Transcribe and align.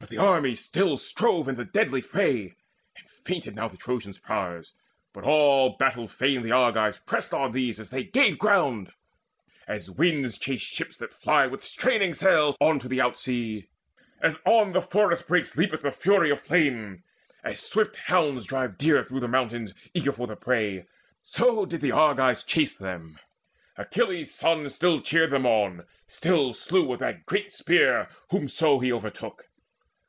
But 0.00 0.08
the 0.08 0.16
armies 0.26 0.64
still 0.64 0.96
Strove 0.96 1.46
in 1.46 1.54
the 1.56 1.64
deadly 1.66 2.00
fray; 2.00 2.56
and 2.96 3.08
fainted 3.08 3.54
now 3.54 3.68
The 3.68 3.76
Trojans' 3.76 4.18
prowess; 4.18 4.72
but 5.12 5.22
all 5.24 5.76
battle 5.76 6.08
fain 6.08 6.42
The 6.42 6.50
Argives 6.52 6.98
pressed 7.04 7.34
on 7.34 7.52
these 7.52 7.78
as 7.78 7.90
they 7.90 8.02
gave 8.02 8.38
ground. 8.38 8.92
As 9.68 9.90
winds 9.90 10.38
chase 10.38 10.62
ships 10.62 10.96
that 10.98 11.12
fly 11.12 11.46
with 11.46 11.62
straining 11.62 12.14
sails 12.14 12.56
On 12.60 12.78
to 12.80 12.88
the 12.88 12.98
outsea 12.98 13.68
as 14.22 14.40
on 14.46 14.72
forest 14.80 15.28
brakes 15.28 15.54
Leapeth 15.58 15.82
the 15.82 15.92
fury 15.92 16.30
of 16.30 16.40
flame 16.40 17.04
as 17.44 17.60
swift 17.60 17.96
hounds 17.96 18.46
drive 18.46 18.78
Deer 18.78 19.04
through 19.04 19.20
the 19.20 19.28
mountains, 19.28 19.74
eager 19.94 20.12
for 20.12 20.26
the 20.26 20.34
prey, 20.34 20.86
So 21.22 21.66
did 21.66 21.82
the 21.82 21.92
Argives 21.92 22.42
chase 22.42 22.74
them: 22.74 23.18
Achilles' 23.76 24.34
son 24.34 24.70
Still 24.70 25.02
cheered 25.02 25.30
them 25.30 25.44
on, 25.46 25.84
still 26.06 26.54
slew 26.54 26.84
with 26.88 26.98
that 27.00 27.26
great 27.26 27.52
spear 27.52 28.08
Whomso 28.30 28.78
he 28.80 28.90
overtook. 28.90 29.46